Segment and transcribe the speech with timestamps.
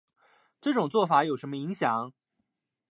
[0.59, 2.11] 这种做法有什么影响